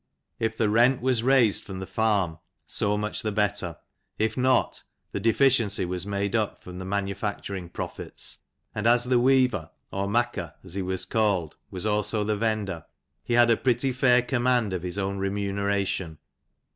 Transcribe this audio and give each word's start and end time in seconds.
If 0.39 0.57
the 0.57 0.67
rent 0.67 0.99
was 0.99 1.21
ra 1.21 1.35
V. 1.35 1.51
from 1.51 1.77
the 1.79 1.85
farm, 1.85 2.39
so 2.65 2.97
much 2.97 3.21
the 3.21 3.31
hotter; 3.35 3.77
if 4.17 4.35
not, 4.35 4.81
the 5.11 5.19
defi 5.19 5.49
ciency 5.49 5.87
was 5.87 6.07
made 6.07 6.35
up 6.35 6.63
from 6.63 6.79
the 6.79 6.85
manufacturing 6.85 7.69
profits; 7.69 8.39
and 8.73 8.87
as 8.87 9.03
the 9.03 9.19
weaver, 9.19 9.69
or 9.91 10.07
makker, 10.09 10.55
as 10.63 10.73
he 10.73 10.81
was 10.81 11.05
called, 11.05 11.55
was 11.69 11.85
also 11.85 12.23
the 12.23 12.35
vendor, 12.35 12.83
he 13.23 13.35
had 13.35 13.51
a 13.51 13.55
pretty 13.57 13.91
fair 13.91 14.23
command 14.23 14.73
of 14.73 14.81
his 14.81 14.97
own 14.97 15.19
remuneration. 15.19 16.17